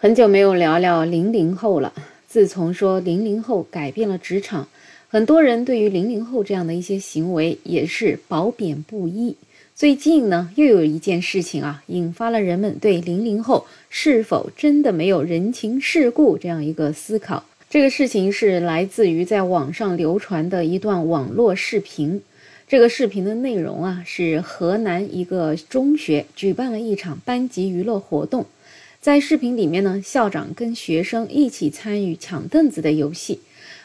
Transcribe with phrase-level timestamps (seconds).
[0.00, 1.92] 很久没有聊聊零零后了。
[2.28, 4.68] 自从说零零后改变了职场，
[5.08, 9.34] 很多人对于零零后这样的一些行为也是褒贬不一。
[9.74, 17.42] 最近呢，又有一件事情啊，引发了人们对零零后是否真的没有人情世故这样一个思考。
[17.68, 22.22] 这个事情是来自于在网上流传的一段网络视频。
[22.68, 28.46] 这个视频的内容啊，是河南一个中学举办了一场班级娱乐活动。
[29.08, 33.40] 在视频里面呢，校长跟学生一起参与抢凳子的游戏。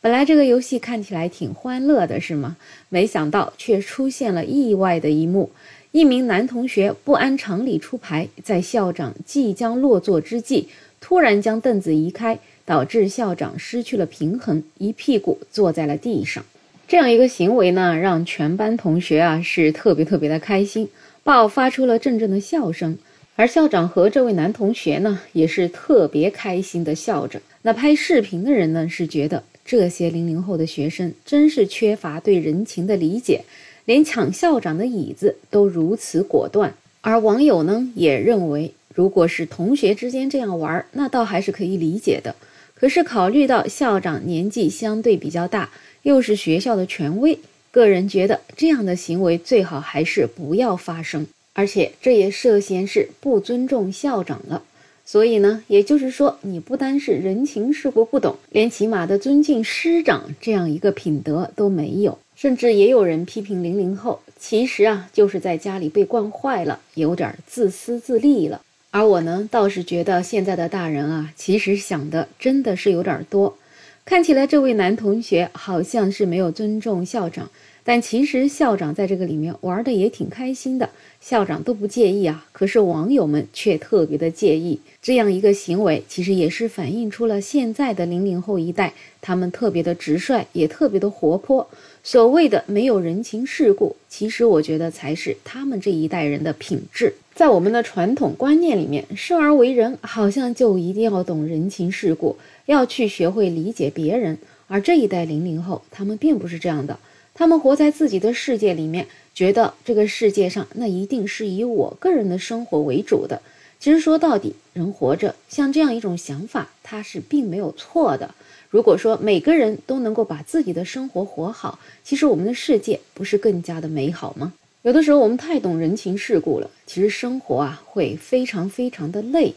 [0.00, 2.56] 本来这个游戏看起来挺欢乐的，是吗？
[2.88, 5.52] 没想到却出现了意外的一幕：
[5.92, 10.68] 一名男同学不按常理出牌，在校长即将落座之际，
[11.00, 16.44] 突然将凳子移开，导致校长失去了平衡，一屁股坐在了地上。
[16.88, 20.88] 这样一个行为呢，让全班同学啊是特别特别的开心，
[21.22, 22.98] 爆发出了阵阵的笑声。
[23.36, 27.42] 而校长和这位男同学呢，也是特别开心的笑着。
[27.62, 33.44] 那拍视频的人呢，是觉得这些零零后的学生真是缺乏对人情的理解，
[33.86, 36.74] 连抢校长的椅子都如此果断。
[37.00, 42.36] 而网友呢，也认为，如果是同学之间这样玩，那倒还是可以理解的。
[42.76, 45.70] 可是考虑到校长年纪相对比较大，
[46.02, 47.38] 又是学校的权威，
[47.72, 51.26] 个人觉得这样的行为最好还是不要发生。
[51.54, 54.62] 而且这也涉嫌是不尊重校长了，
[55.06, 62.18] 所以呢，也就是说，你不单是人情世故不懂，连起码的尊敬师长这样一个品德都没有。
[62.34, 68.60] 甚至也有人批评零零后，其实啊，就是在家里被惯坏了，有点自私自利了。
[68.90, 73.56] 而我呢，倒是觉得现在的大人啊，其实想的真的是有点多。
[74.04, 77.48] 看起来这位男同学好像是没有尊重校长。
[77.86, 80.88] 但其实校长在这个里面玩的也挺开心的，
[81.20, 84.80] 校长都不介意啊，可是网友们却特别的介意。
[85.02, 91.68] 这样一个行为，其实也是反映出了现在的零零后一代，他们特别的直率，也特别的活泼。
[92.02, 97.14] 所谓的没有人情世故，其实我觉得才是他们这一代人的品质。
[97.34, 104.38] 在我们的传统观念里面，生而为人好像就一定要懂人情世故，要去学会理解别人。
[104.68, 106.98] 而这一代零零后，他们并不是这样的。
[107.34, 113.42] 他们活在自己的世界里面，觉得这个世界上那一定是以我个人的生活为主的。
[113.80, 118.32] 其实说到底，人活着像这样一种想法，它是并没有错的。
[118.70, 124.54] 如果说每个人都能够把自己的生活活好，其实我们的世界不是更加的美好吗？
[124.82, 129.52] 有的时候我们太懂人情世故了，其实生活啊会非常非常的累。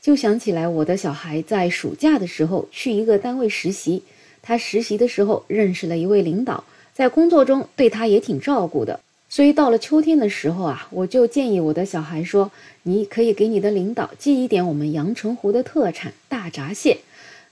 [0.00, 4.02] 就想起来我的小孩在暑假的时候去一个单位实习，
[4.40, 6.62] 他实习的时候认识了一位领导。
[6.98, 8.98] 在工作中对他也挺照顾的，
[9.28, 12.50] 所以到了秋天的时候啊，我就建议我的小孩说
[12.82, 16.98] ：“你可以给你的领导寄一点我们阳澄湖的特产大闸蟹。”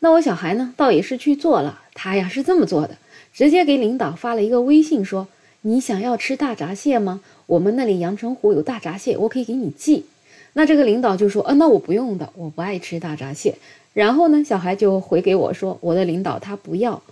[0.00, 1.82] 那我小孩呢，倒也是去做了。
[1.92, 2.96] 他呀是这么做的，
[3.34, 5.28] 直接给领导发了一个微信说
[5.60, 7.20] ：“你想要吃大闸蟹吗？
[7.44, 10.06] 我们那里阳澄湖有大闸蟹，我可以给你寄。”
[10.56, 13.56] 那这个领导就说：“呃，那我不用的，我不爱吃大闸蟹。”
[13.92, 17.02] 然后呢，小孩就回给我说：“我的领导他不要。”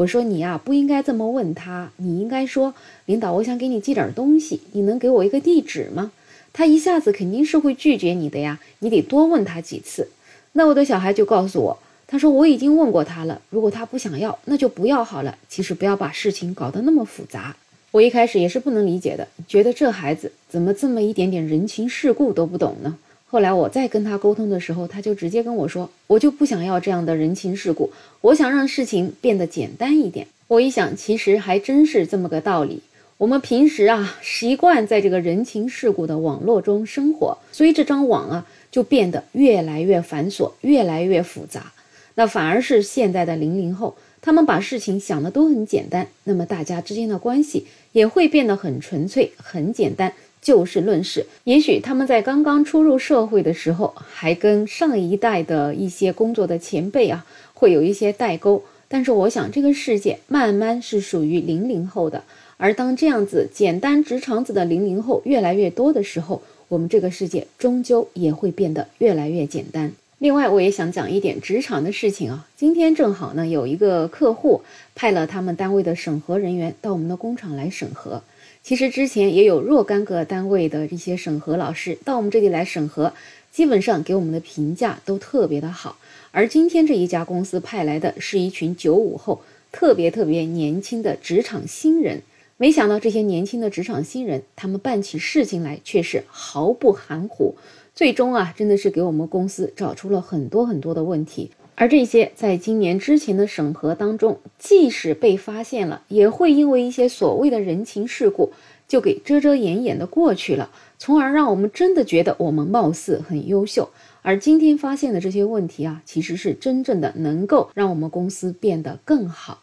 [0.00, 2.72] 我说你呀，不应该这么问他，你应该说，
[3.04, 6.10] 领导，我想给你寄点东西，你能给我一个地址吗？
[6.54, 10.08] 他一下子肯定是会拒绝你的呀，你得多问他几次。
[10.52, 15.36] 那我的小孩就告诉我，他说我已经问过他了，如果他不想要，那就不要好了。
[15.50, 17.54] 其实不要把事情搞得那么复杂。
[17.90, 22.96] 我一开始也是不能理解的，觉得这孩子怎么这么一点点人情世故都不懂呢？
[23.30, 27.92] 后来我再跟他沟通的时候，他就直接跟我说：“我就不想要这样的人情世故，
[28.22, 32.82] 我想让事情变得简单一点。”我一想，其实还真是这么个道理。
[33.18, 41.70] 我们平时啊，习惯在这个人情世故的网络中生活，所以这张网啊，就变得越来越繁琐，越来越复杂。
[42.16, 50.12] 那反而是现在的零零后，他们把事情想的都很简单，那么大家之间的关系也会变得很纯粹、很简单。
[50.42, 58.62] 就事论事，也许他们在刚刚初入社会的时候，还跟上一代的一些工作的前辈啊，会有一些代沟。
[58.88, 62.24] 但是我想，这个世界慢慢是属于零零后的，
[62.56, 69.92] 而当这样子简单直肠子的零零后越来越多的时候，我们这个世界终究也会变得越来越简单。
[70.18, 72.46] 另外，我也想讲一点职场的事情啊。
[72.56, 74.62] 今天正好呢，有一个客户
[74.94, 78.22] 派了他们单位的审核人员到我们的工厂来审核。
[78.62, 83.12] 其实之前也有若干个单位的一些审核老师到我们这里来审核，
[83.50, 85.96] 基本上给我们的评价都特别的好。
[86.30, 89.42] 而今天这一家公司派来的是一群九五后，
[89.72, 92.22] 特别特别年轻的职场新人。
[92.58, 97.54] 没想到这些年轻的职场新人，他们办起事情来却是毫不含糊，
[97.94, 101.50] 最终啊，真的是给我们公司找出了很多很多的问题。
[101.80, 108.52] 而这些在今年之前的审核当中，即使被发现了，也会因为一些所谓的人情世故，
[108.86, 113.88] 就给遮遮掩掩的过去了，从而让我们真的觉得我们貌似很优秀。
[114.20, 119.62] 而今天发现的这些问题啊，其实是真正的能够让我们公司变得更好。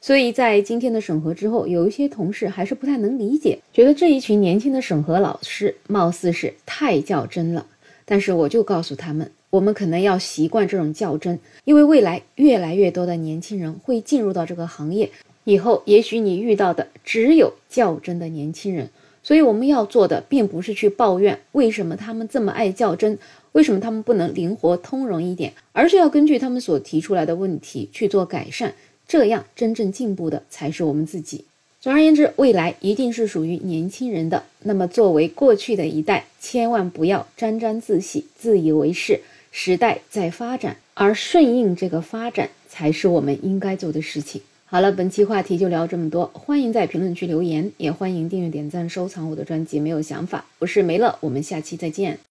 [0.00, 7.66] 所以在今天的审核之后，有一些同事还是不太能理解，觉得这一群年轻的审核老师貌似是太较真了。
[8.06, 9.30] 但是我就告诉他们。
[9.50, 15.10] 我们可能要习惯这种较真，因为未来越来越多的年轻人会进入到这个行业，
[15.44, 18.90] 以后也许你遇到的只有较真的年轻人。
[19.22, 23.18] 所以我们要做的并不是去抱怨为什么他们这么爱较真，
[23.52, 28.74] 为什么他们不能灵活通融一点，而是要根据他们所提出来的问题去做改善，
[29.06, 31.44] 这样真正进步的才是我们自己。
[31.80, 34.42] 总而言之，未来一定是属于年轻人的。
[34.62, 39.20] 那么作为过去的一代，千万不要沾沾自喜、自以为是。
[39.50, 44.40] 时代在发展，而顺应这个发展才是我们应该做的事情。
[44.66, 49.80] 好了，本期话题就聊这么多，欢迎在评论区留言，也欢迎订阅、点赞、收藏我的专辑。
[49.80, 52.18] 没有想法，我是梅乐，我们下期再见。